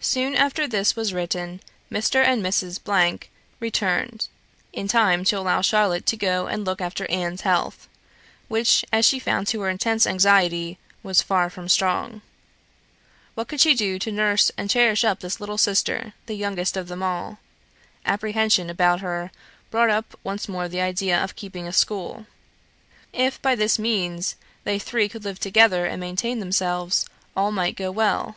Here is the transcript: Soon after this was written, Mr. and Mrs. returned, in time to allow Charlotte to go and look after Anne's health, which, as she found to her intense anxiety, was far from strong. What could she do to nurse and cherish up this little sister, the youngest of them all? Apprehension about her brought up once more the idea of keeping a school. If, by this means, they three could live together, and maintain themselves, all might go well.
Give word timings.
Soon 0.00 0.34
after 0.34 0.66
this 0.66 0.96
was 0.96 1.12
written, 1.12 1.60
Mr. 1.92 2.24
and 2.24 2.42
Mrs. 2.42 2.80
returned, 3.60 4.28
in 4.72 4.88
time 4.88 5.22
to 5.24 5.38
allow 5.38 5.60
Charlotte 5.60 6.06
to 6.06 6.16
go 6.16 6.46
and 6.46 6.64
look 6.64 6.80
after 6.80 7.04
Anne's 7.10 7.42
health, 7.42 7.86
which, 8.48 8.86
as 8.90 9.04
she 9.04 9.18
found 9.18 9.46
to 9.48 9.60
her 9.60 9.68
intense 9.68 10.06
anxiety, 10.06 10.78
was 11.02 11.20
far 11.20 11.50
from 11.50 11.68
strong. 11.68 12.22
What 13.34 13.46
could 13.48 13.60
she 13.60 13.74
do 13.74 13.98
to 13.98 14.10
nurse 14.10 14.50
and 14.56 14.70
cherish 14.70 15.04
up 15.04 15.20
this 15.20 15.38
little 15.38 15.58
sister, 15.58 16.14
the 16.24 16.32
youngest 16.36 16.74
of 16.74 16.88
them 16.88 17.02
all? 17.02 17.38
Apprehension 18.06 18.70
about 18.70 19.00
her 19.02 19.30
brought 19.70 19.90
up 19.90 20.18
once 20.24 20.48
more 20.48 20.68
the 20.70 20.80
idea 20.80 21.22
of 21.22 21.36
keeping 21.36 21.68
a 21.68 21.72
school. 21.74 22.24
If, 23.12 23.42
by 23.42 23.54
this 23.56 23.78
means, 23.78 24.36
they 24.64 24.78
three 24.78 25.06
could 25.06 25.26
live 25.26 25.38
together, 25.38 25.84
and 25.84 26.00
maintain 26.00 26.38
themselves, 26.40 27.04
all 27.36 27.52
might 27.52 27.76
go 27.76 27.90
well. 27.90 28.36